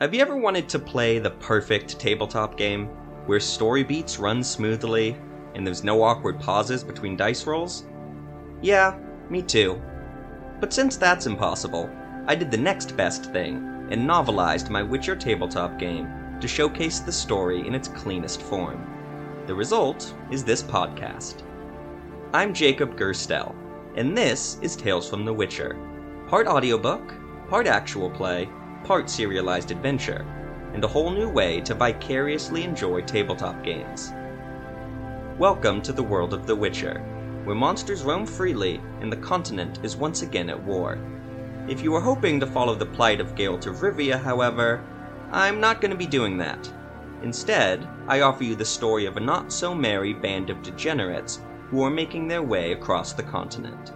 [0.00, 2.86] Have you ever wanted to play the perfect tabletop game,
[3.26, 5.14] where story beats run smoothly
[5.54, 7.84] and there's no awkward pauses between dice rolls?
[8.62, 8.98] Yeah,
[9.28, 9.78] me too.
[10.58, 11.90] But since that's impossible,
[12.26, 13.56] I did the next best thing
[13.90, 16.08] and novelized my Witcher tabletop game
[16.40, 18.82] to showcase the story in its cleanest form.
[19.44, 21.42] The result is this podcast.
[22.32, 23.54] I'm Jacob Gerstel,
[23.96, 25.76] and this is Tales from the Witcher,
[26.26, 27.12] part audiobook,
[27.50, 28.48] part actual play,
[28.84, 30.26] part serialized adventure,
[30.72, 34.12] and a whole new way to vicariously enjoy tabletop games.
[35.38, 37.00] Welcome to the world of The Witcher,
[37.44, 40.98] where monsters roam freely and the continent is once again at war.
[41.68, 44.82] If you were hoping to follow the plight of Geralt of Rivia, however,
[45.30, 46.72] I'm not going to be doing that.
[47.22, 51.84] Instead, I offer you the story of a not so merry band of degenerates who
[51.84, 53.92] are making their way across the continent.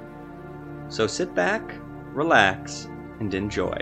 [0.88, 1.74] So sit back,
[2.12, 3.76] relax, and enjoy.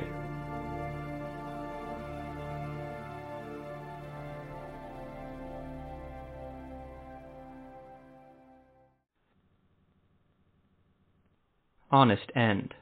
[11.94, 12.72] Honest End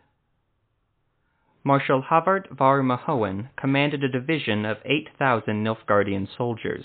[1.64, 6.84] Marshal Havard var Mahoen commanded a division of 8,000 Nilfgaardian soldiers.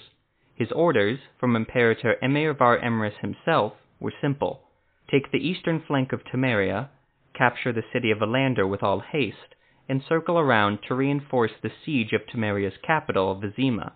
[0.56, 4.64] His orders, from Imperator Emhyr var Emreis himself, were simple.
[5.08, 6.90] Take the eastern flank of Temeria,
[7.36, 9.54] capture the city of Ellander with all haste,
[9.88, 13.92] and circle around to reinforce the siege of Temeria's capital, Vizima.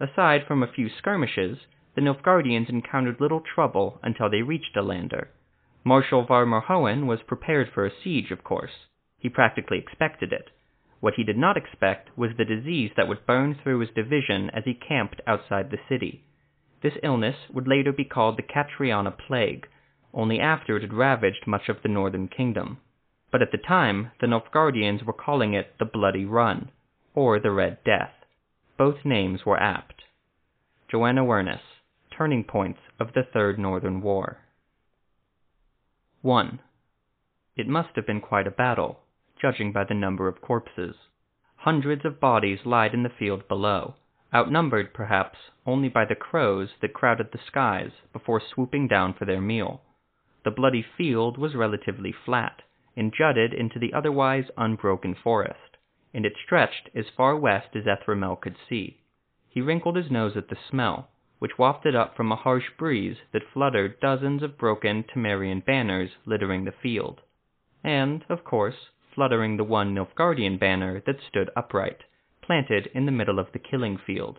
[0.00, 1.58] Aside from a few skirmishes,
[1.94, 5.28] the Nilfgaardians encountered little trouble until they reached Ellander.
[5.84, 8.86] Marshal var Mahoen was prepared for a siege, of course.
[9.18, 10.50] He practically expected it.
[11.00, 14.64] What he did not expect was the disease that would burn through his division as
[14.64, 16.22] he camped outside the city.
[16.82, 19.66] This illness would later be called the Catriona Plague,
[20.12, 22.78] only after it had ravaged much of the northern kingdom.
[23.30, 26.70] But at the time, the Nilfgaardians were calling it the Bloody Run,
[27.14, 28.12] or the Red Death.
[28.76, 30.02] Both names were apt.
[30.90, 31.62] Joanne Awareness,
[32.10, 34.38] Turning Points of the Third Northern War.
[36.22, 36.60] 1.
[37.56, 39.00] It must have been quite a battle,
[39.40, 40.94] judging by the number of corpses.
[41.56, 43.94] Hundreds of bodies lied in the field below,
[44.34, 49.40] outnumbered, perhaps, only by the crows that crowded the skies before swooping down for their
[49.40, 49.80] meal.
[50.44, 52.62] The bloody field was relatively flat,
[52.94, 55.78] and jutted into the otherwise unbroken forest,
[56.12, 59.00] and it stretched as far west as Ethramel could see.
[59.48, 61.08] He wrinkled his nose at the smell,
[61.40, 66.64] which wafted up from a harsh breeze that fluttered dozens of broken Temerian banners littering
[66.64, 67.20] the field.
[67.82, 72.04] And, of course, fluttering the one Nilfgaardian banner that stood upright,
[72.42, 74.38] planted in the middle of the killing field.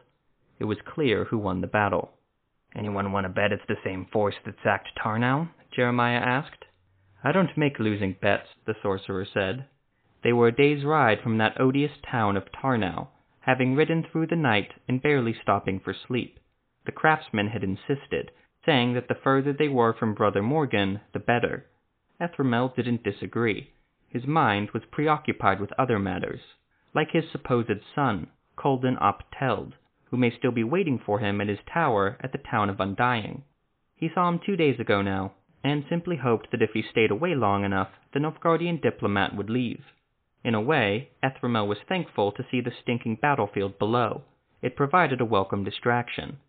[0.60, 2.12] It was clear who won the battle.
[2.76, 5.50] Anyone want to bet it's the same force that sacked Tarnow?
[5.76, 6.66] Jeremiah asked.
[7.24, 9.66] I don't make losing bets, the sorcerer said.
[10.24, 13.08] They were a day's ride from that odious town of Tarnow,
[13.40, 16.40] having ridden through the night and barely stopping for sleep.
[16.84, 18.32] The craftsman had insisted,
[18.66, 21.68] saying that the further they were from Brother Morgan, the better.
[22.20, 23.72] Ethramel didn't disagree.
[24.08, 26.42] His mind was preoccupied with other matters,
[26.94, 29.76] like his supposed son, Colden ap Teld,
[30.06, 33.44] who may still be waiting for him at his tower at the town of Undying.
[33.96, 37.36] He saw him two days ago now, and simply hoped that if he stayed away
[37.36, 39.84] long enough, the Nilfgaardian diplomat would leave.
[40.44, 44.24] In a way, Ethramel was thankful to see the stinking battlefield below.
[44.64, 46.40] It provided a welcome distraction.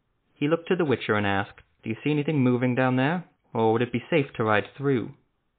[0.42, 3.22] He looked to the Witcher and asked, Do you see anything moving down there?
[3.54, 5.12] Or would it be safe to ride through?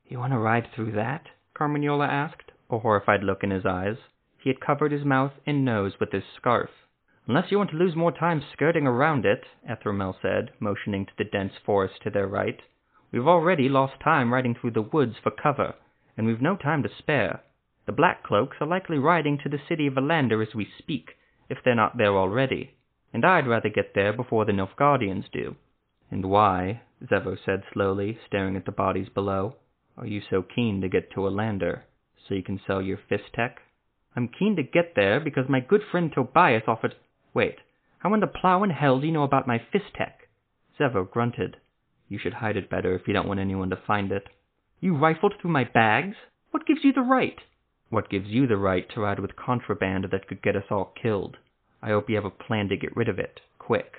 [0.09, 1.29] You want to ride through that?
[1.53, 3.95] Carmagnola asked, a horrified look in his eyes.
[4.37, 6.69] He had covered his mouth and nose with his scarf.
[7.27, 11.23] Unless you want to lose more time skirting around it, Ethramel said, motioning to the
[11.23, 12.61] dense forest to their right.
[13.09, 15.75] We've already lost time riding through the woods for cover,
[16.17, 17.41] and we've no time to spare.
[17.85, 21.11] The Black Cloaks are likely riding to the city of Ellander as we speak,
[21.47, 22.75] if they're not there already
[23.13, 25.55] and I'd rather get there before the Nilfgaardians do.
[26.09, 29.55] And why, Zevo said slowly, staring at the bodies below,
[29.97, 31.81] are you so keen to get to Ellander?
[32.27, 33.55] So you can sell your Fisstech?
[34.15, 36.95] I'm keen to get there because my good friend Tobias offered...
[37.33, 37.57] Wait,
[37.99, 40.27] how in the plow in hell do you know about my Fisstech?
[40.79, 41.57] Zevo grunted.
[42.09, 44.27] You should hide it better if you don't want anyone to find it.
[44.79, 46.15] You rifled through my bags?
[46.51, 47.39] What gives you the right?
[47.89, 51.37] What gives you the right to ride with contraband that could get us all killed?
[51.83, 53.97] I hope you have a plan to get rid of it, quick.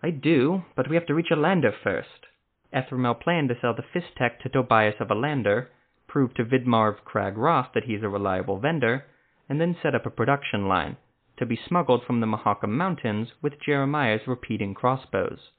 [0.00, 2.28] I do, but we have to reach Ellander first.
[2.72, 5.66] Ethramel planned to sell the Fisstech to Tobias of Ellander,
[6.06, 9.06] prove to Vidmar of Crag Roth that he's a reliable vendor,
[9.48, 10.98] and then set up a production line,
[11.36, 15.50] to be smuggled from the Mahakam Mountains with Jeremiah's repeating crossbows.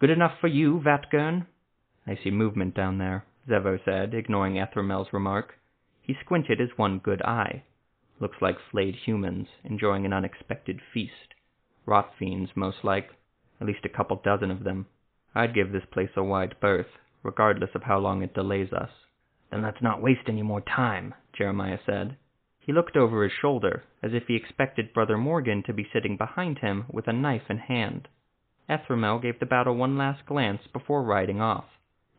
[0.00, 1.46] Good enough for you, Vatgern?
[2.08, 5.54] I see movement down there, Zevo said, ignoring Ethramel's remark.
[6.02, 7.62] He squinted his one good eye.
[8.20, 11.34] Looks like flayed humans, enjoying an unexpected feast.
[11.84, 13.10] Rot fiends, most like.
[13.60, 14.86] At least a couple dozen of them.
[15.34, 18.90] I'd give this place a wide berth, regardless of how long it delays us.
[19.50, 22.16] Then let's not waste any more time, Jeremiah said.
[22.60, 26.60] He looked over his shoulder, as if he expected Brother Morgan to be sitting behind
[26.60, 28.08] him with a knife in hand.
[28.68, 31.66] Ethramel gave the battle one last glance before riding off.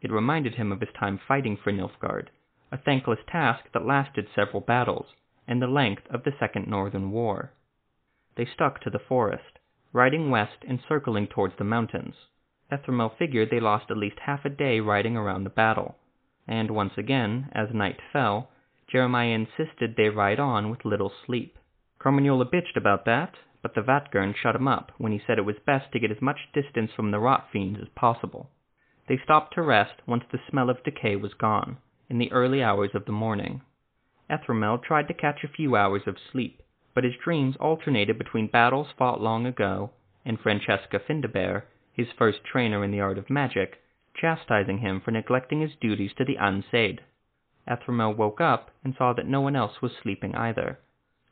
[0.02, 2.28] It reminded him of his time fighting for Nilfgaard,
[2.72, 5.08] a thankless task that lasted several battles,
[5.48, 7.52] and the length of the Second Northern War.
[8.36, 9.60] They stuck to the forest,
[9.94, 12.16] riding west and circling towards the mountains.
[12.72, 15.96] Ethramel figured they lost at least half a day riding around the battle,
[16.48, 18.50] and once again, as night fell,
[18.88, 21.58] Jeremiah insisted they ride on with little sleep.
[22.00, 25.56] Carmagnola bitched about that, but the Vatgern shut him up when he said it was
[25.66, 28.50] best to get as much distance from the rot fiends as possible.
[29.08, 31.78] They stopped to rest once the smell of decay was gone,
[32.10, 33.62] in the early hours of the morning.
[34.27, 36.62] Ethramel tried to catch a few hours of sleep,
[36.95, 39.92] but his dreams alternated between battles fought long ago,
[40.25, 41.63] and Francesca Findabair,
[41.94, 43.83] his first trainer in the art of magic,
[44.16, 47.01] chastising him for neglecting his duties to the unsaid.
[47.68, 50.80] Ethramel woke up and saw that no one else was sleeping either.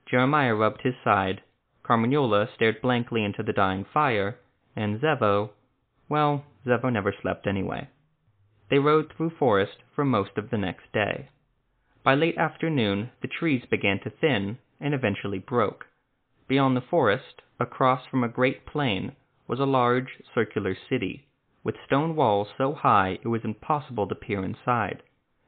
[0.06, 1.42] Jeremiah rubbed his side,
[1.82, 4.40] Carmagnola stared blankly into the dying fire,
[4.76, 5.50] and Zevo,
[6.10, 7.90] well, Zevo never slept anyway.
[8.70, 11.30] They rode through forest for most of the next day.
[12.04, 15.88] By late afternoon, the trees began to thin and eventually broke.
[16.50, 19.16] Beyond the forest, across from a great plain,
[19.48, 21.26] was a large circular city,
[21.64, 25.02] with stone walls so high it was impossible to peer inside,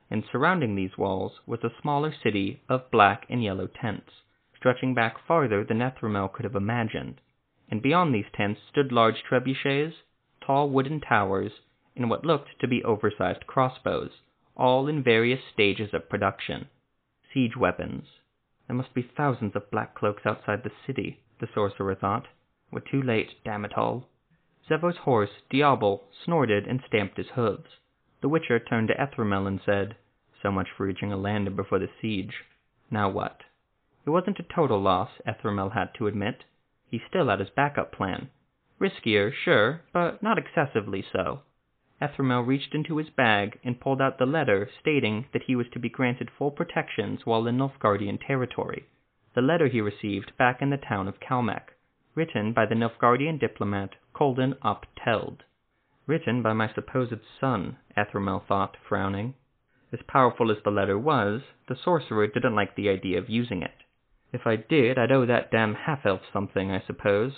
[0.09, 4.21] and surrounding these walls was a smaller city of black and yellow tents,
[4.55, 7.19] stretching back farther than Ethramel could have imagined,
[7.69, 10.03] and beyond these tents stood large trebuchets,
[10.39, 11.51] tall wooden towers,
[11.97, 14.21] and what looked to be oversized crossbows,
[14.55, 16.67] all in various stages of production.
[17.33, 18.05] Siege weapons.
[18.67, 22.27] There must be thousands of black cloaks outside the city, the sorcerer thought.
[22.71, 24.07] We're too late, damn it all.
[24.67, 27.69] Zevo's horse, Diabel, snorted and stamped his hooves.
[28.21, 29.97] The Witcher turned to Ethramel and said,
[30.41, 32.43] So much for reaching Ellander before the siege.
[32.89, 33.41] Now what?
[34.05, 36.43] It wasn't a total loss, Ethramel had to admit.
[36.89, 38.29] He still had his backup plan.
[38.79, 41.41] Riskier, sure, but not excessively so.
[42.01, 45.79] Ethramel reached into his bag and pulled out the letter stating that he was to
[45.79, 48.85] be granted full protections while in Nilfgaardian territory.
[49.33, 51.73] The letter he received back in the town of Calmech,
[52.13, 55.43] written by the Nilfgaardian diplomat Colden ap Teld.
[56.05, 59.33] Written by my supposed son, Ethramel thought, frowning.
[59.93, 63.83] As powerful as the letter was, the sorcerer didn't like the idea of using it.
[64.33, 67.33] If I did, I'd owe that damn half-elf something, I suppose.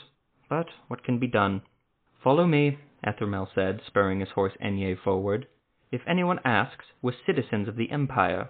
[0.49, 1.61] But what can be done?
[2.23, 5.47] Follow me, Ethramel said, spurring his horse Enyé forward.
[5.91, 8.49] If anyone asks, we're citizens of the Empire.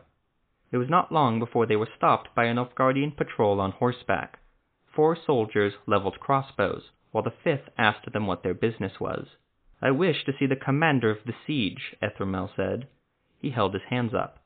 [0.71, 4.39] It was not long before they were stopped by an Nilfgaardian patrol on horseback.
[4.87, 9.35] Four soldiers leveled crossbows, while the fifth asked them what their business was.
[9.81, 12.87] I wish to see the commander of the siege, Ethramel said.
[13.39, 14.39] He held his hands up.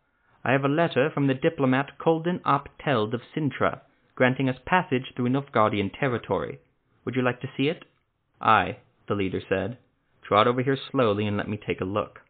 [0.43, 3.81] I have a letter from the diplomat Colden ap Teld of Cintra,
[4.15, 6.59] granting us passage through Nilfgaardian territory.
[7.05, 7.85] Would you like to see it?
[8.41, 8.77] Aye,
[9.07, 9.77] the leader said.
[10.31, 12.21] Trot over here slowly and let me take a look.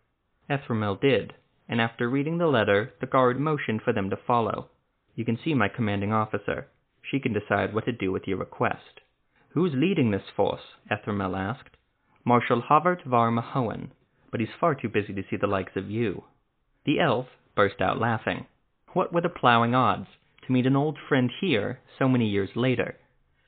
[0.50, 1.36] Ethramel did,
[1.70, 4.70] and after reading the letter, the guard motioned for them to follow.
[5.14, 6.66] You can see my commanding officer.
[7.04, 9.02] She can decide what to do with your request.
[9.50, 10.64] Who's leading this force?
[10.90, 11.78] Ethramel asked.
[12.26, 13.92] Marshal Havert var Mahoen,
[14.32, 16.24] but he's far too busy to see the likes of you.
[16.88, 18.48] The elf burst out laughing.
[18.94, 20.08] What were the plowing odds?
[20.48, 22.96] To meet an old friend here, so many years later.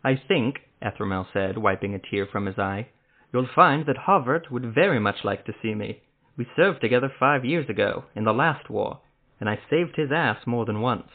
[0.04, 2.90] I think, Ethramel said, wiping a tear from his eye,
[3.34, 6.04] You'll find that Havert would very much like to see me.
[6.38, 9.02] We served together five years ago, in the last war,
[9.40, 11.10] and I saved his ass more than once.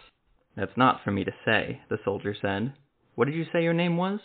[0.56, 2.74] That's not for me to say, the soldier said.
[3.14, 4.18] What did you say your name was?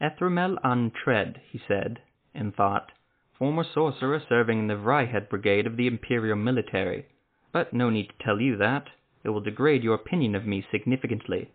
[0.00, 1.98] Ethramel an Tred, he said,
[2.32, 2.92] and thought,
[3.36, 7.06] former sorcerer serving in the Vrihedd Brigade of the Imperial Military.
[7.52, 8.86] But no need to tell you that.
[9.24, 11.50] It will degrade your opinion of me significantly.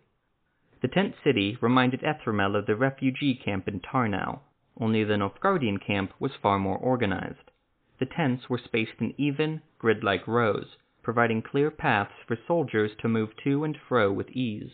[0.82, 4.40] The tent city reminded Ethramel of the refugee camp in Tarnow,
[4.80, 7.50] only the Nilfgaardian camp was far more organized.
[7.98, 13.30] The tents were spaced in even, grid-like rows, providing clear paths for soldiers to move
[13.44, 14.70] to and fro with ease.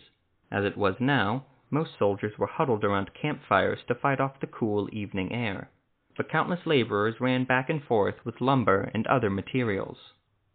[0.51, 4.89] As it was now, most soldiers were huddled around campfires to fight off the cool
[4.91, 5.69] evening air.
[6.17, 9.97] But countless laborers ran back and forth with lumber and other materials.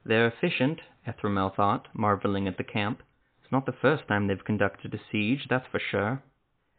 [0.04, 3.02] They're efficient, Ethramel thought, marveling at the camp.
[3.42, 6.22] It's not the first time they've conducted a siege, that's for sure.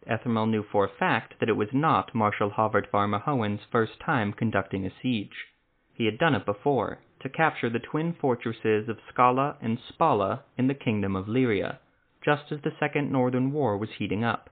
[0.08, 4.34] Ethramel knew for a fact that it was not Marshal Havert var Mahoen's first time
[4.34, 5.48] conducting a siege.
[5.94, 10.68] He had done it before, to capture the twin fortresses of Scala and Spala in
[10.68, 11.80] the kingdom of Lyria,
[12.24, 14.50] just as the Second Northern War was heating up.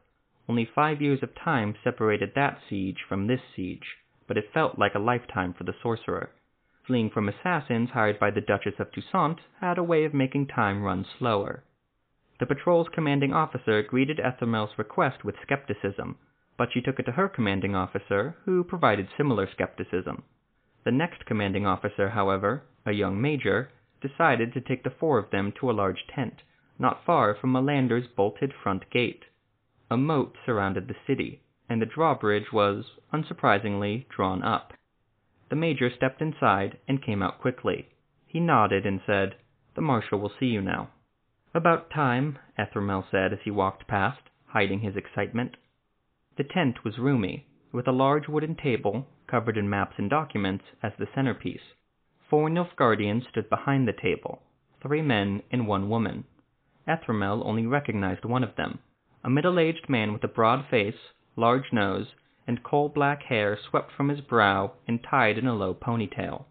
[0.50, 4.96] Only five years of time separated that siege from this siege, but it felt like
[4.96, 6.32] a lifetime for the sorcerer.
[6.88, 10.82] Fleeing from assassins hired by the Duchess of Toussaint had a way of making time
[10.82, 11.64] run slower.
[12.40, 16.18] The patrol's commanding officer greeted Ethramel's request with skepticism,
[16.58, 20.24] but she took it to her commanding officer, who provided similar skepticism.
[20.84, 23.70] The next commanding officer, however, a young major,
[24.02, 26.42] decided to take the four of them to a large tent,
[26.78, 29.26] not far from Ellander's bolted front gate.
[29.90, 34.74] A moat surrounded the city, and the drawbridge was, unsurprisingly, drawn up.
[35.50, 37.90] The major stepped inside and came out quickly.
[38.26, 39.36] He nodded and said,
[39.76, 40.90] The marshal will see you now.
[41.56, 45.56] About time, Ethramel said as he walked past, hiding his excitement.
[46.36, 50.94] The tent was roomy, with a large wooden table, covered in maps and documents, as
[50.98, 51.76] the centerpiece.
[52.28, 54.42] Four Nilfgaardians stood behind the table,
[54.82, 56.24] three men and one woman.
[56.88, 58.80] Ethramel only recognized one of them,
[59.24, 62.16] a middle-aged man with a broad face, large nose,
[62.48, 66.46] and coal-black hair swept from his brow and tied in a low ponytail.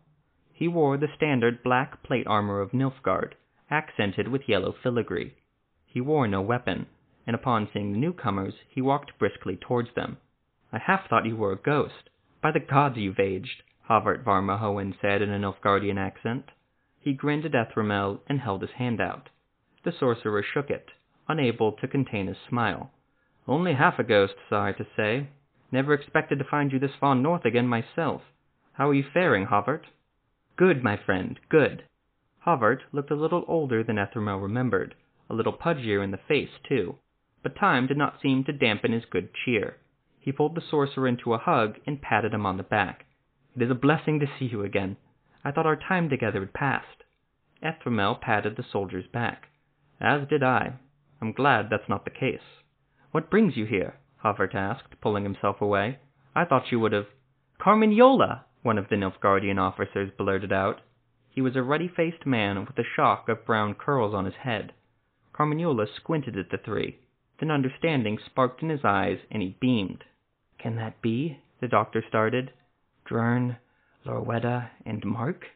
[0.52, 3.34] He wore the standard black plate armor of Nilfgaard,
[3.72, 5.34] accented with yellow filigree.
[5.86, 6.86] He wore no weapon,
[7.26, 10.18] and upon seeing the newcomers he walked briskly towards them.
[10.72, 12.10] I half thought you were a ghost.
[12.42, 16.50] By the gods, you've aged, Havart Varmahoen said in an Nilfgaardian accent.
[17.00, 19.30] He grinned at Ethramel and held his hand out.
[19.84, 20.90] The sorcerer shook it,
[21.26, 22.90] unable to contain his smile.
[23.48, 25.28] Only half a ghost, sorry to say.
[25.72, 28.22] Never expected to find you this far north again myself.
[28.74, 29.84] How are you faring, Havart?
[30.56, 31.84] Good, my friend, good.
[32.46, 34.94] Havart looked a little older than Ethramel remembered,
[35.30, 36.98] a little pudgier in the face, too
[37.42, 39.76] but time did not seem to dampen his good cheer.
[40.20, 43.06] He pulled the sorcerer into a hug and patted him on the back.
[43.56, 44.96] It is a blessing to see you again.
[45.44, 47.02] I thought our time together had passed.
[47.60, 49.48] Ethramel patted the soldier's back.
[50.00, 50.74] As did I.
[51.20, 52.62] I'm glad that's not the case.
[53.10, 53.98] What brings you here?
[54.24, 55.98] Havart asked, pulling himself away.
[56.34, 57.06] I thought you would have.
[57.60, 58.44] Carmignola!
[58.62, 60.80] one of the Nilfgaardian officers blurted out.
[61.34, 64.74] He was a ruddy-faced man with a shock of brown curls on his head.
[65.32, 66.98] Carmignola squinted at the three.
[67.38, 70.04] Then understanding sparked in his eyes, and he beamed.
[70.58, 72.52] "Can that be?" the doctor started.
[73.06, 73.56] "Dern,
[74.04, 75.46] Lorwetta, and Mark?"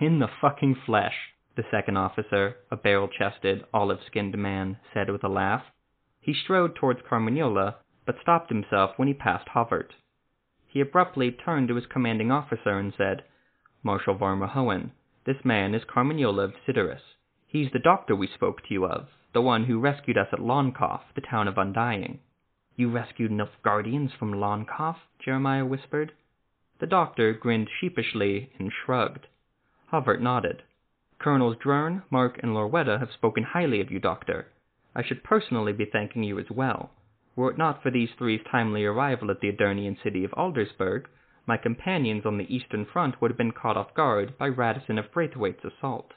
[0.00, 5.64] "In the fucking flesh," the second officer, a barrel-chested, olive-skinned man, said with a laugh.
[6.20, 9.92] He strode towards Carmignola, but stopped himself when he passed Havart.
[10.66, 13.22] He abruptly turned to his commanding officer and said,
[13.84, 14.90] "Marshal Varmahoen,
[15.24, 17.00] this man is Carmignola of Cidaris.
[17.46, 21.00] He's the doctor we spoke to you of the one who rescued us at Lonkoff,
[21.14, 22.18] the town of Undying.
[22.76, 24.96] You rescued Nilfgaardians from Lonkoff?
[25.24, 26.12] Jeremiah whispered.
[26.80, 29.28] The doctor grinned sheepishly and shrugged.
[29.92, 30.62] Havart nodded.
[31.18, 34.48] Colonels Drern, Mark, and Lorwetta have spoken highly of you, Doctor.
[34.94, 36.90] I should personally be thanking you as well.
[37.36, 41.06] Were it not for these three's timely arrival at the Aedirnian city of Aldersberg,
[41.46, 45.12] my companions on the eastern front would have been caught off guard by Radisson of
[45.12, 46.14] Braithwaite's assault.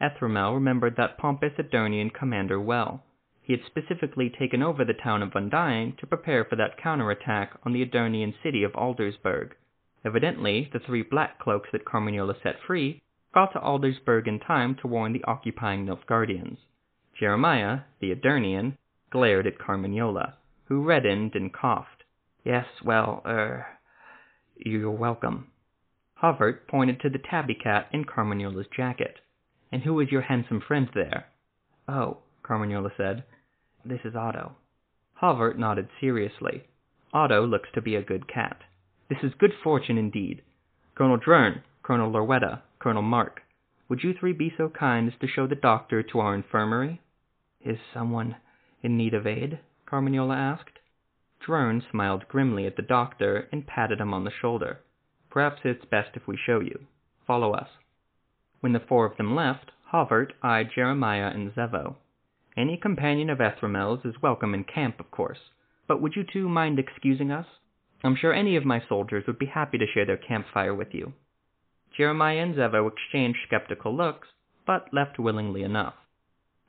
[0.00, 3.04] Ethramel remembered that pompous Aedirnian commander well.
[3.42, 7.72] He had specifically taken over the town of Undying to prepare for that counterattack on
[7.72, 9.52] the Aedirnian city of Aldersberg.
[10.04, 13.02] Evidently, the three black cloaks that Carmignola set free
[13.34, 16.58] got to Aldersberg in time to warn the occupying Nilfgaardians.
[17.18, 18.78] Jeremiah, the Aedirnian,
[19.10, 22.04] glared at Carmignola, who reddened and coughed.
[22.44, 23.66] Yes, well, er,
[24.64, 25.48] you're welcome.
[26.22, 29.20] Havart pointed to the tabby cat in Carmignola's jacket.
[29.72, 31.26] And who is your handsome friend there?
[31.88, 33.24] Oh, Carmignola said.
[33.84, 34.52] This is Otto.
[35.22, 36.64] Havart nodded seriously.
[37.12, 38.62] Otto looks to be a good cat.
[39.08, 40.42] This is good fortune indeed.
[40.94, 43.40] Colonel Drern, Colonel Lorwetta, Colonel Mark,
[43.90, 47.00] would you three be so kind as to show the doctor to our infirmary?
[47.60, 48.36] Is someone
[48.82, 49.58] in need of aid?
[49.90, 50.69] Carmignola asked.
[51.44, 54.80] Drern smiled grimly at the doctor and patted him on the shoulder.
[55.30, 56.86] Perhaps it's best if we show you.
[57.26, 57.68] Follow us.
[58.60, 61.96] When the four of them left, Havart eyed Jeremiah and Zevo.
[62.56, 65.50] Any companion of Ethramel's is welcome in camp, of course,
[65.88, 67.46] but would you two mind excusing us?
[68.04, 71.14] I'm sure any of my soldiers would be happy to share their campfire with you.
[71.96, 74.28] Jeremiah and Zevo exchanged skeptical looks,
[74.66, 75.94] but left willingly enough.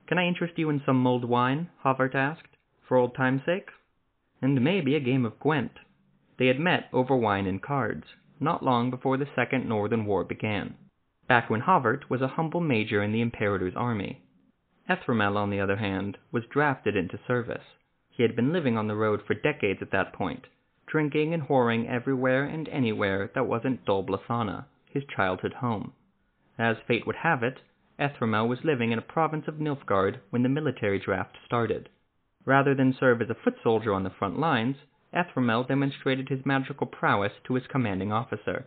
[0.08, 1.70] Can I interest you in some mulled wine?
[1.84, 2.56] Havart asked,
[2.88, 3.70] for old time's sake?
[4.42, 5.80] And maybe a game of Gwent.
[6.38, 8.06] They had met over wine and cards,
[8.40, 10.76] not long before the Second Northern War began
[11.32, 14.22] back when Havart was a humble major in the Imperator's army.
[14.90, 17.64] Ethramel, on the other hand, was drafted into service.
[18.10, 20.48] He had been living on the road for decades at that point,
[20.88, 25.94] drinking and whoring everywhere and anywhere that wasn't Dol Blathanna, his childhood home.
[26.60, 27.62] As fate would have it,
[27.98, 31.88] Ethramel was living in a province of Nilfgaard when the military draft started.
[32.46, 34.76] Rather than serve as a foot soldier on the front lines,
[35.14, 38.66] Ethramel demonstrated his magical prowess to his commanding officer.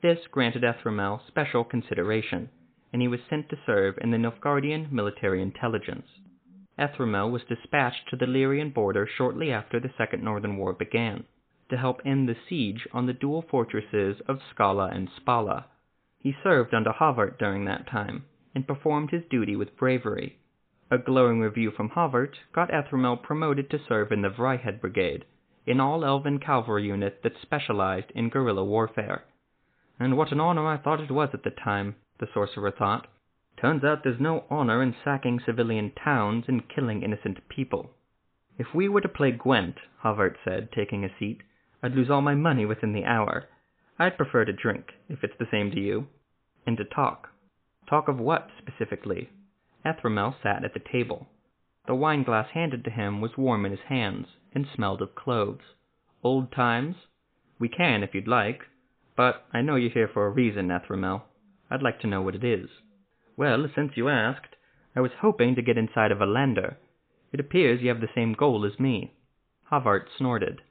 [0.00, 2.48] This granted Ethramel special consideration,
[2.92, 6.06] and he was sent to serve in the Nilfgaardian military intelligence.
[6.78, 11.24] Ethramel was dispatched to the Lyrian border shortly after the Second Northern War began,
[11.68, 15.66] to help end the siege on the dual fortresses of Skala and Spala.
[16.18, 20.38] He served under Havart during that time, and performed his duty with bravery.
[20.92, 25.24] A glowing review from Havart got Ethramel promoted to serve in the Vrihedd Brigade,
[25.66, 29.24] an all-elven cavalry unit that specialized in guerrilla warfare.
[29.98, 33.06] And what an honor I thought it was at the time, the sorcerer thought.
[33.58, 37.92] Turns out there's no honor in sacking civilian towns and killing innocent people.
[38.58, 41.40] If we were to play Gwent, Havart said, taking a seat,
[41.82, 43.48] I'd lose all my money within the hour.
[43.98, 46.08] I'd prefer to drink, if it's the same to you.
[46.66, 47.30] And to talk.
[47.88, 49.30] Talk of what, specifically?
[49.84, 51.28] Ethramel sat at the table.
[51.86, 55.64] The wine glass handed to him was warm in his hands, and smelled of cloves.
[56.22, 56.94] Old times?
[57.58, 58.62] We can, if you'd like.
[59.16, 61.24] But I know you're here for a reason, Ethramel.
[61.70, 62.70] I'd like to know what it is.
[63.36, 64.56] Well, since you asked,
[64.94, 66.76] I was hoping to get inside of Ellander.
[67.32, 69.14] It appears you have the same goal as me.
[69.70, 70.62] Havart snorted.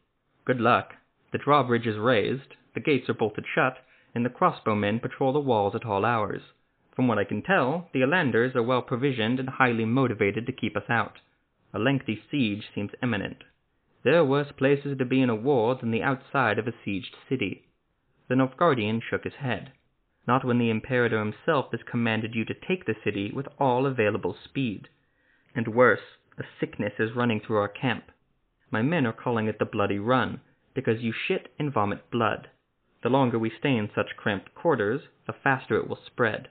[0.45, 0.93] Good luck.
[1.31, 3.77] The drawbridge is raised, the gates are bolted shut,
[4.13, 6.41] and the crossbowmen patrol the walls at all hours.
[6.95, 10.75] From what I can tell, the Ellanders are well provisioned and highly motivated to keep
[10.75, 11.19] us out.
[11.73, 13.45] A lengthy siege seems imminent.
[14.03, 17.15] There are worse places to be in a war than the outside of a sieged
[17.29, 17.65] city.
[18.27, 19.71] The Nilfgaardian shook his head.
[20.27, 24.33] Not when the Imperator himself has commanded you to take the city with all available
[24.43, 24.89] speed.
[25.55, 28.11] And worse, a sickness is running through our camp.
[28.69, 30.41] My men are calling it the Bloody Run,
[30.73, 32.49] because you shit and vomit blood.
[33.03, 36.49] The longer we stay in such cramped quarters, the faster it will spread.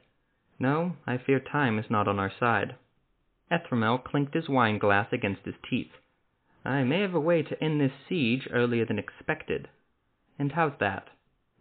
[0.60, 2.76] No, I fear time is not on our side.
[3.50, 5.92] Ethramel clinked his wine glass against his teeth.
[6.64, 9.68] I may have a way to end this siege earlier than expected.
[10.38, 11.08] And how's that?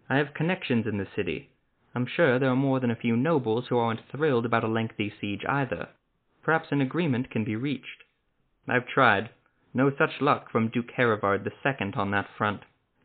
[0.10, 1.50] I have connections in the city.
[1.95, 5.10] I'm sure there are more than a few nobles who aren't thrilled about a lengthy
[5.21, 5.88] siege either.
[6.43, 8.04] Perhaps an agreement can be reached.
[8.67, 9.30] I've tried.
[9.73, 12.63] No such luck from Duke Herivard II on that front.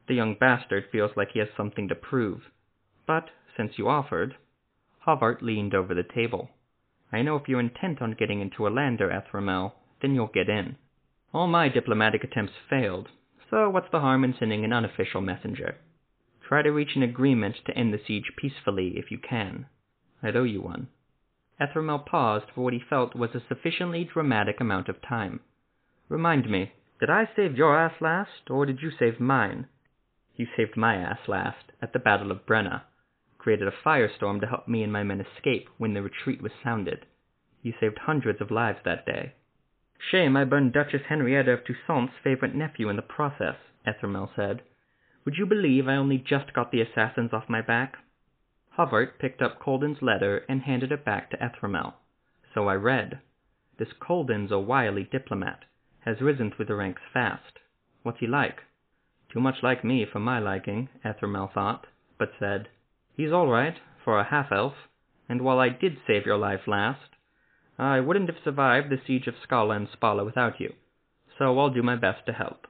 [0.09, 2.51] The young bastard feels like he has something to prove.
[3.07, 4.37] But since you offered,
[5.07, 6.49] Havart leaned over the table.
[7.13, 10.77] I know if you're intent on getting into Ellander, Ethramel, then you'll get in.
[11.33, 13.11] All my diplomatic attempts failed,
[13.51, 15.77] so what's the harm in sending an unofficial messenger?
[16.41, 19.67] Try to reach an agreement to end the siege peacefully if you can.
[20.23, 20.89] I'd owe you one.
[21.61, 25.41] Ethramel paused for what he felt was a sufficiently dramatic amount of time.
[26.09, 29.69] Remind me, did I save your ass last, or did you save mine?
[30.35, 32.85] You saved my ass last, at the Battle of Brenna
[33.45, 37.05] created a firestorm to help me and my men escape when the retreat was sounded.
[37.61, 39.35] You saved hundreds of lives that day.
[40.11, 44.63] Shame I burned Duchess Henrietta of Toussaint's favorite nephew in the process, Ethramel said.
[45.27, 47.99] Would you believe I only just got the assassins off my back?
[48.79, 51.97] Havart picked up Colden's letter and handed it back to Ethramel.
[52.55, 53.19] So I read.
[53.79, 55.67] This Colden's a wily diplomat,
[56.01, 57.59] has risen through the ranks fast.
[58.05, 58.63] What's he like?
[59.31, 61.87] Too much like me for my liking, Ethramel thought,
[62.19, 62.69] but said,
[63.17, 64.75] He's all right, for a half-elf,
[65.29, 67.11] and while I did save your life last,
[67.79, 70.75] I wouldn't have survived the siege of Skala and Spala without you,
[71.39, 72.67] so I'll do my best to help.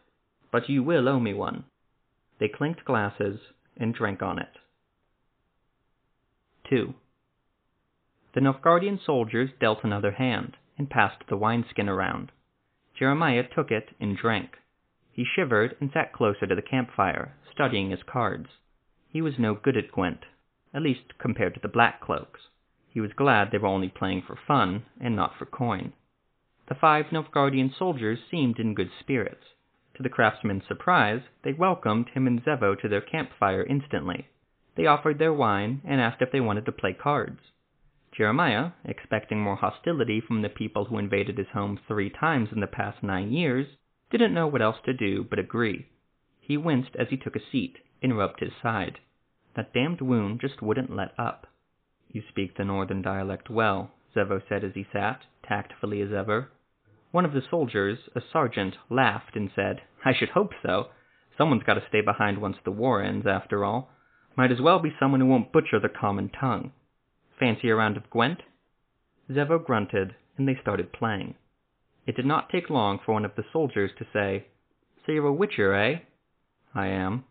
[0.53, 1.65] But you will owe me one.
[2.39, 3.41] They clinked glasses
[3.79, 4.59] and drank on it.
[6.69, 6.95] 2.
[8.35, 12.33] The Nilfgaardian soldiers dealt another hand, and passed the wineskin around.
[12.99, 14.59] Jeremiah took it and drank.
[15.11, 18.49] He shivered and sat closer to the campfire, studying his cards.
[19.09, 20.25] He was no good at Gwent
[20.75, 22.49] at least compared to the Black Cloaks.
[22.89, 25.93] He was glad they were only playing for fun, and not for coin.
[26.69, 29.45] The five Nilfgaardian soldiers seemed in good spirits.
[29.95, 34.29] To the craftsman's surprise, they welcomed him and Zevo to their campfire instantly.
[34.75, 37.41] They offered their wine and asked if they wanted to play cards.
[38.11, 42.67] Jeremiah, expecting more hostility from the people who invaded his home three times in the
[42.67, 43.67] past nine years,
[44.11, 45.87] didn't know what else to do but agree.
[46.41, 49.01] He winced as he took a seat and rubbed his side.
[49.57, 51.47] That damned wound just wouldn't let up.
[52.09, 56.51] You speak the northern dialect well, Zevo said as he sat, tactfully as ever.
[57.11, 60.89] One of the soldiers, a sergeant, laughed and said, I should hope so.
[61.39, 63.91] Someone's got to stay behind once the war ends, after all.
[64.37, 66.73] Might as well be someone who won't butcher the common tongue.
[67.39, 68.43] Fancy a round of Gwent?
[69.31, 71.37] Zevo grunted, and they started playing.
[72.07, 74.47] It did not take long for one of the soldiers to say,
[75.07, 76.01] So you're a witcher, eh?
[76.75, 77.25] I am.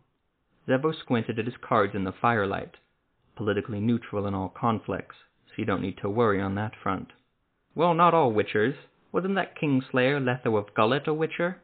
[0.66, 2.76] Zevo squinted at his cards in the firelight.
[3.36, 5.16] Politically neutral in all conflicts.
[5.46, 7.12] so you don't need to worry on that front.
[7.74, 8.76] Well, not all witchers.
[9.12, 11.60] Wasn't that Kingslayer Letho of Gulet a witcher?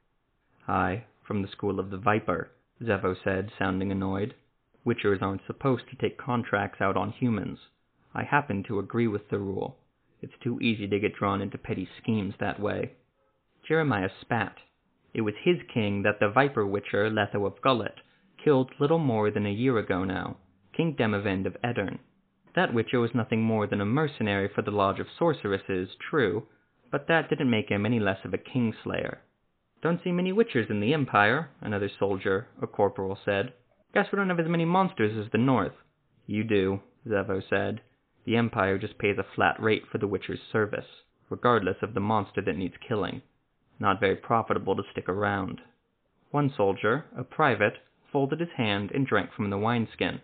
[0.69, 2.51] Aye, from the school of the Viper,
[2.83, 4.35] Zevo said, sounding annoyed.
[4.85, 7.59] Witchers aren't supposed to take contracts out on humans.
[8.15, 9.77] I happen to agree with the rule.
[10.21, 12.93] It's too easy to get drawn into petty schemes that way.
[13.67, 14.57] Jeremiah spat.
[15.15, 18.01] It was his king that the Viper Witcher, Letho of Gulet,
[18.45, 20.37] killed little more than a year ago now,
[20.73, 21.99] King Demavend of Aedirn.
[22.55, 26.47] That Witcher was nothing more than a mercenary for the Lodge of Sorceresses, true,
[26.91, 29.19] but that didn't make him any less of a kingslayer.
[29.83, 33.53] Don't see many Witchers in the Empire, another soldier, a corporal, said.
[33.95, 35.75] Guess we don't have as many monsters as the North.
[36.27, 37.81] You do, Zevo said.
[38.25, 40.85] The Empire just pays a flat rate for the Witcher's service,
[41.29, 43.23] regardless of the monster that needs killing.
[43.79, 45.61] Not very profitable to stick around.
[46.31, 47.79] One soldier, a private,
[48.13, 50.21] folded his hand and drank from the wineskin.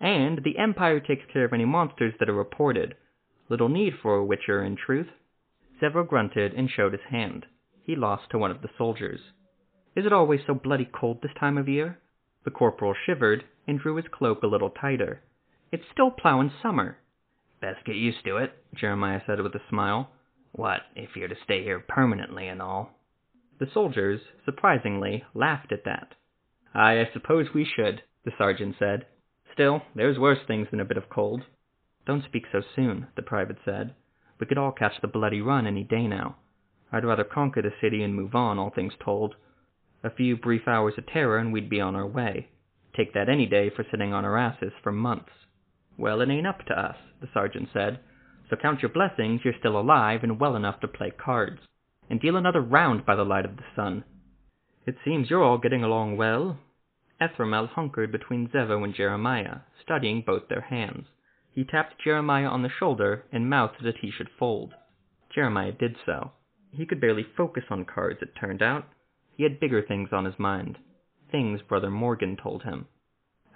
[0.00, 2.96] And the Empire takes care of any monsters that are reported.
[3.48, 5.08] Little need for a Witcher, in truth.
[5.80, 7.46] Zevo grunted and showed his hand.
[7.82, 9.20] He lost to one of the soldiers.
[9.96, 11.98] Is it always so bloody cold this time of year?
[12.44, 15.22] The corporal shivered and drew his cloak a little tighter.
[15.72, 16.98] It's still plowing summer.
[17.60, 20.10] Best get used to it, Jeremiah said with a smile.
[20.52, 22.94] What, if you're to stay here permanently and all?
[23.58, 26.14] The soldiers, surprisingly, laughed at that.
[26.74, 29.06] Aye, I suppose we should, the sergeant said.
[29.52, 31.42] Still, there's worse things than a bit of cold.
[32.06, 33.94] Don't speak so soon, the private said.
[34.38, 36.36] We could all catch the bloody run any day now.
[36.92, 39.34] I'd rather conquer the city and move on, all things told.
[40.02, 42.48] A few brief hours of terror and we'd be on our way.
[42.96, 45.32] Take that any day for sitting on our asses for months.
[45.98, 48.00] Well, it ain't up to us, the sergeant said.
[48.48, 51.60] So count your blessings you're still alive and well enough to play cards.
[52.08, 54.04] And deal another round by the light of the sun.
[54.88, 56.56] It seems you're all getting along well,
[57.20, 61.08] Ethramel hunkered between Zevo and Jeremiah, studying both their hands.
[61.54, 64.72] He tapped Jeremiah on the shoulder and mouthed that he should fold.
[65.28, 66.32] Jeremiah did so.
[66.72, 68.86] He could barely focus on cards, it turned out.
[69.36, 70.78] He had bigger things on his mind.
[71.30, 72.86] Things Brother Morgan told him.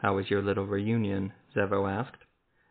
[0.03, 1.33] How was your little reunion?
[1.57, 2.25] Zevo asked.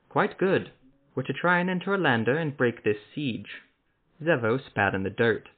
[0.08, 0.70] Quite good.
[1.16, 3.64] We're to try and enter Ellander and break this siege.
[4.24, 5.50] Zevo spat in the dirt.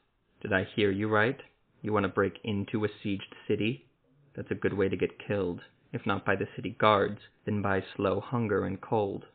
[0.41, 1.41] Did I hear you right?
[1.83, 3.85] You want to break into a sieged city?
[4.37, 5.59] That's a good way to get killed,
[5.91, 9.25] if not by the city guards, then by slow hunger and cold.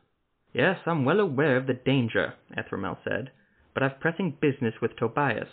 [0.51, 3.29] Yes, I'm well aware of the danger, Ethramel said,
[3.75, 5.47] but I've pressing business with Tobias.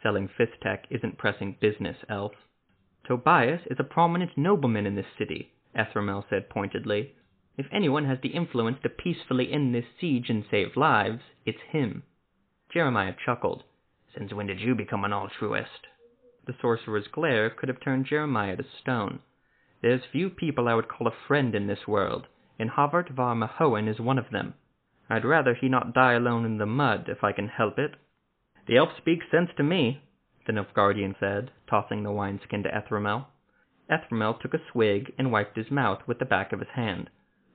[0.00, 2.34] Selling fisstech isn't pressing business, Elf.
[3.04, 7.16] Tobias is a prominent nobleman in this city, Ethramel said pointedly.
[7.56, 12.04] If anyone has the influence to peacefully end this siege and save lives, it's him.
[12.72, 13.64] Jeremiah chuckled.
[14.16, 15.88] Since when did you become an altruist?
[16.48, 19.18] The sorcerer's glare could have turned Jeremiah to stone.
[19.82, 22.26] There's few people I would call a friend in this world,
[22.58, 24.54] and Havart var Mahoen is one of them.
[25.10, 27.96] I'd rather he not die alone in the mud, if I can help it.
[28.66, 30.02] The elf speaks sense to me,
[30.46, 33.28] the Nilfgaardian said, tossing the wineskin to Ethramel.
[33.90, 37.10] Ethramel took a swig and wiped his mouth with the back of his hand.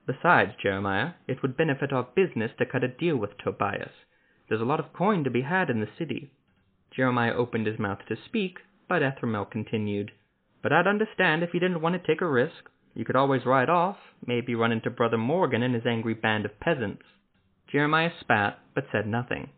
[0.06, 4.04] Besides, Jeremiah, it would benefit our business to cut a deal with Tobias.
[4.48, 6.30] There's a lot of coin to be had in the city.
[6.94, 10.12] Jeremiah opened his mouth to speak, but Ethramel continued,
[10.62, 12.70] But I'd understand if you didn't want to take a risk.
[12.94, 16.60] You could always ride off, maybe run into Brother Morgan and his angry band of
[16.60, 17.02] peasants.
[17.70, 19.50] Jeremiah spat, but said nothing.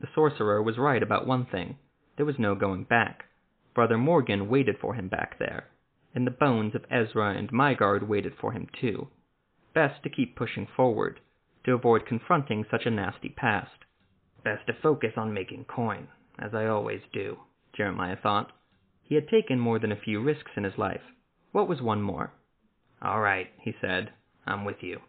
[0.00, 1.76] The sorcerer was right about one thing.
[2.16, 3.24] There was no going back.
[3.74, 5.68] Brother Morgan waited for him back there,
[6.14, 9.08] and the bones of Ezra and Mygard waited for him too.
[9.72, 11.20] Best to keep pushing forward,
[11.64, 13.84] to avoid confronting such a nasty past.
[14.42, 17.38] Best to focus on making coin, as I always do,
[17.72, 18.50] Jeremiah thought.
[19.10, 21.02] He had taken more than a few risks in his life.
[21.50, 22.32] What was one more?
[23.02, 24.12] All right, he said.
[24.46, 25.00] I'm with you.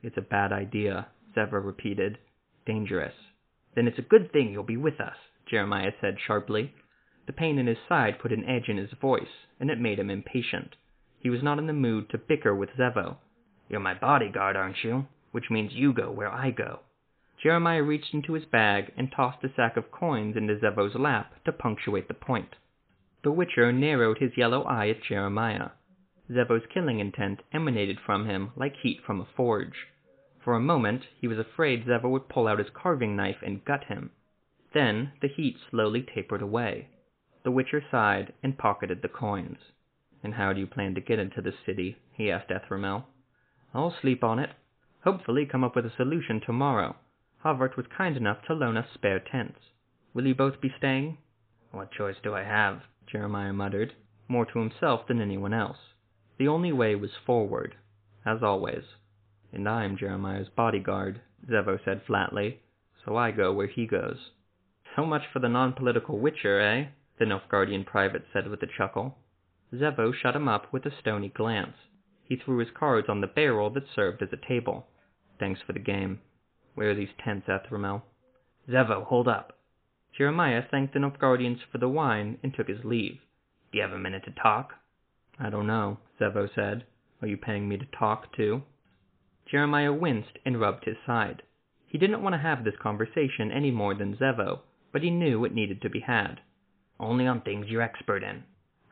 [0.00, 2.18] It's a bad idea, Zevo repeated.
[2.66, 3.14] Dangerous.
[3.74, 5.16] Then it's a good thing you'll be with us,
[5.50, 6.72] Jeremiah said sharply.
[7.26, 10.08] The pain in his side put an edge in his voice, and it made him
[10.08, 10.76] impatient.
[11.18, 13.16] He was not in the mood to bicker with Zevo.
[13.68, 15.08] You're my bodyguard, aren't you?
[15.32, 16.78] Which means you go where I go.
[17.42, 21.50] Jeremiah reached into his bag and tossed a sack of coins into Zevo's lap to
[21.50, 22.54] punctuate the point.
[23.22, 25.70] The Witcher narrowed his yellow eye at Jeremiah.
[26.28, 29.86] Zevo's killing intent emanated from him like heat from a forge.
[30.40, 33.84] For a moment he was afraid Zevo would pull out his carving knife and gut
[33.84, 34.10] him.
[34.74, 36.88] Then the heat slowly tapered away.
[37.44, 39.58] The Witcher sighed and pocketed the coins.
[40.24, 41.98] And how do you plan to get into the city?
[42.12, 43.06] he asked Ethramel.
[43.72, 44.50] I'll sleep on it.
[45.04, 46.96] Hopefully come up with a solution tomorrow.
[47.44, 49.60] Havart was kind enough to loan us spare tents.
[50.12, 51.18] Will you both be staying?
[51.70, 52.82] What choice do I have?
[53.12, 53.92] Jeremiah muttered,
[54.26, 55.76] more to himself than anyone else.
[56.38, 57.76] The only way was forward,
[58.24, 58.84] as always.
[59.52, 62.60] And I'm Jeremiah's bodyguard, Zevo said flatly,
[63.04, 64.30] so I go where he goes.
[64.96, 66.86] So much for the non-political Witcher, eh?
[67.18, 69.18] the Nilfgaardian private said with a chuckle.
[69.74, 71.76] Zevo shut him up with a stony glance.
[72.24, 74.86] He threw his cards on the barrel that served as a table.
[75.38, 76.20] Thanks for the game.
[76.74, 78.04] Where are these tents, Ethramel?
[78.68, 79.58] Zevo, hold up.
[80.16, 83.20] Jeremiah thanked the Nilfgaardians for the wine and took his leave.
[83.70, 84.74] Do you have a minute to talk?
[85.38, 86.84] I don't know, Zevo said.
[87.22, 88.62] Are you paying me to talk, too?
[89.50, 91.42] Jeremiah winced and rubbed his side.
[91.86, 94.60] He didn't want to have this conversation any more than Zevo,
[94.92, 96.40] but he knew it needed to be had.
[97.00, 98.44] Only on things you're expert in.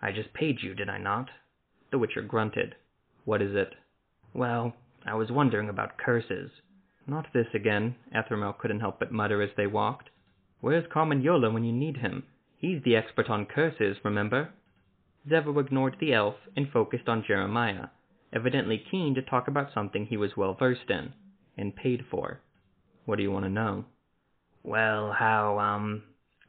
[0.02, 1.28] I just paid you, did I not?
[1.90, 2.74] The Witcher grunted.
[3.24, 3.74] What is it?
[4.33, 6.50] Well, I was wondering about curses.
[7.06, 10.11] Not this again, Ethramel couldn't help but mutter as they walked.
[10.61, 12.25] Where's Carmagnola when you need him?
[12.59, 14.51] He's the expert on curses, remember?
[15.27, 17.88] Zevo ignored the elf and focused on Jeremiah,
[18.31, 21.14] evidently keen to talk about something he was well versed in,
[21.57, 22.40] and paid for.
[23.07, 23.87] What do you want to know?
[24.62, 26.03] Well, how, um,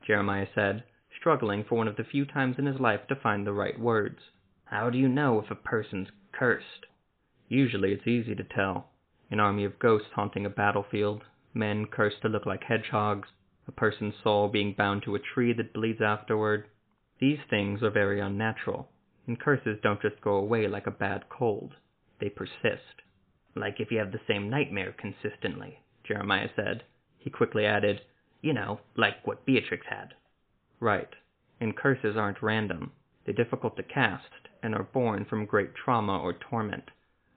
[0.06, 0.84] Jeremiah said,
[1.18, 4.20] struggling for one of the few times in his life to find the right words.
[4.66, 6.86] How do you know if a person's cursed?
[7.48, 8.90] Usually it's easy to tell.
[9.30, 13.30] An army of ghosts haunting a battlefield, men cursed to look like hedgehogs,
[13.68, 16.66] a person's soul being bound to a tree that bleeds afterward.
[17.20, 18.90] These things are very unnatural,
[19.28, 21.76] and curses don't just go away like a bad cold.
[22.20, 23.02] They persist.
[23.56, 26.84] Like if you have the same nightmare consistently, Jeremiah said.
[27.18, 28.02] He quickly added,
[28.42, 30.14] You know, like what Beatrix had.
[30.80, 31.10] Right.
[31.60, 32.92] And curses aren't random.
[33.26, 36.90] They're difficult to cast, and are born from great trauma or torment.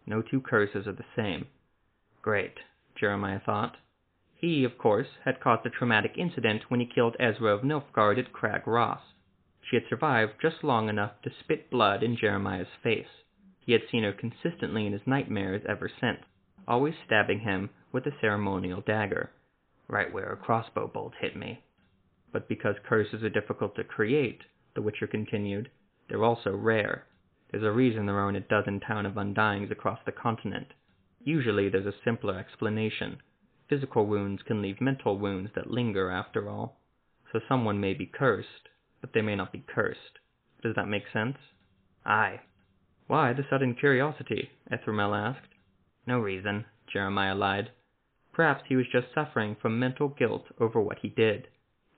[0.07, 1.47] No two curses are the same.
[2.23, 2.55] Great,
[2.95, 3.77] Jeremiah thought.
[4.47, 8.35] He, of course, had caused a traumatic incident when he killed Ezra of Nilfgaard at
[8.35, 9.01] Crag Ross.
[9.63, 13.25] She had survived just long enough to spit blood in Jeremiah's face.
[13.61, 16.27] He had seen her consistently in his nightmares ever since,
[16.69, 19.31] always stabbing him with a ceremonial dagger,
[19.89, 21.65] right where a crossbow bolt hit me.
[22.31, 24.43] But because curses are difficult to create,
[24.75, 25.71] the Witcher continued,
[26.11, 27.07] they're also rare.
[27.51, 30.75] There's a reason there aren't a dozen Town of Undyings across the continent.
[31.23, 33.23] Usually there's a simpler explanation.
[33.69, 36.81] Physical wounds can leave mental wounds that linger after all.
[37.33, 38.69] So someone may be cursed,
[39.01, 40.19] but they may not be cursed.
[40.63, 41.37] Does that make sense?
[42.05, 42.41] Aye.
[43.07, 44.51] Why the sudden curiosity?
[44.71, 45.49] Ethramel asked.
[46.07, 47.71] No reason, Jeremiah lied.
[48.33, 51.49] Perhaps he was just suffering from mental guilt over what he did.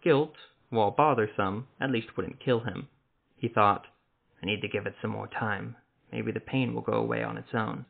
[0.03, 0.35] Guilt,
[0.71, 2.89] while bothersome, at least wouldn't kill him.
[3.37, 3.87] He thought,
[4.43, 5.77] I need to give it some more time.
[6.13, 7.87] Maybe the pain will go away on its own.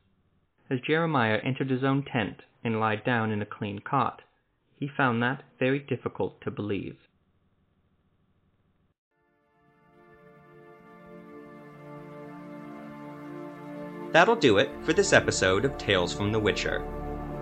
[0.69, 4.23] As Jeremiah entered his own tent and lied down in a clean cot,
[4.75, 6.97] he found that very difficult to believe.
[14.11, 16.85] That'll do it for this episode of Tales from the Witcher.